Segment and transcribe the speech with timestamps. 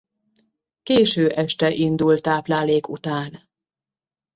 [0.83, 3.33] Késő este indul táplálék után.